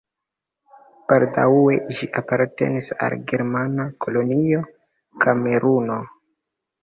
[1.11, 4.63] Baldaŭe ĝi apartenis al germana kolonio
[5.27, 5.99] Kameruno.